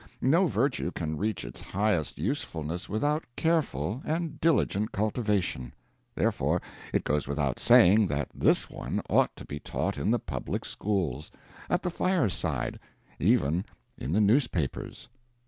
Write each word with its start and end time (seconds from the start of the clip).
No 0.23 0.47
virtue 0.47 0.89
can 0.89 1.15
reach 1.15 1.45
its 1.45 1.61
highest 1.61 2.17
usefulness 2.17 2.89
without 2.89 3.23
careful 3.35 4.01
and 4.03 4.41
diligent 4.41 4.91
cultivation 4.91 5.73
therefore, 6.15 6.59
it 6.91 7.03
goes 7.03 7.27
without 7.27 7.59
saying 7.59 8.07
that 8.07 8.27
this 8.33 8.67
one 8.67 9.03
ought 9.11 9.35
to 9.35 9.45
be 9.45 9.59
taught 9.59 9.99
in 9.99 10.09
the 10.09 10.17
public 10.17 10.65
schools 10.65 11.29
at 11.69 11.83
the 11.83 11.91
fireside 11.91 12.79
even 13.19 13.63
in 13.95 14.11
the 14.11 14.21
newspapers. 14.21 15.07